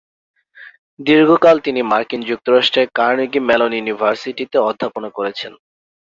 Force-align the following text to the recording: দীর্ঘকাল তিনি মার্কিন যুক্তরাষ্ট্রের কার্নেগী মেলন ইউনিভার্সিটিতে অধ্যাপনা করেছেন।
দীর্ঘকাল 0.99 1.55
তিনি 1.65 1.81
মার্কিন 1.91 2.21
যুক্তরাষ্ট্রের 2.29 2.87
কার্নেগী 2.97 3.39
মেলন 3.49 3.71
ইউনিভার্সিটিতে 3.75 4.57
অধ্যাপনা 4.69 5.09
করেছেন। 5.17 5.51